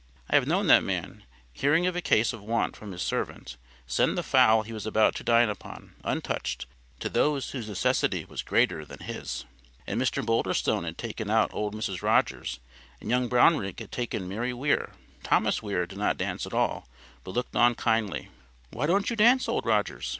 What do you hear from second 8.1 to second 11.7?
was greater than his. And Mr Boulderstone had taken out